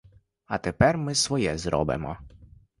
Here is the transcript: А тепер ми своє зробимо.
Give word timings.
А 0.45 0.57
тепер 0.57 0.97
ми 0.97 1.15
своє 1.15 1.57
зробимо. 1.57 2.17